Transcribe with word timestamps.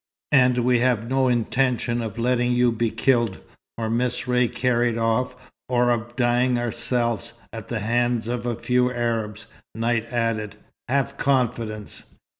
"And 0.31 0.65
we 0.65 0.79
have 0.79 1.07
no 1.07 1.27
intention 1.27 2.01
of 2.01 2.17
letting 2.17 2.53
you 2.53 2.71
be 2.71 2.89
killed, 2.89 3.37
or 3.77 3.87
Miss 3.87 4.27
Ray 4.27 4.47
carried 4.47 4.97
off, 4.97 5.35
or 5.69 5.91
of 5.91 6.15
dying 6.15 6.57
ourselves, 6.57 7.33
at 7.53 7.67
the 7.67 7.81
hands 7.81 8.27
of 8.27 8.47
a 8.47 8.55
few 8.55 8.89
Arabs," 8.91 9.45
Knight 9.75 10.05
added. 10.11 10.55
"Have 10.89 11.17
confidence." 11.17 12.05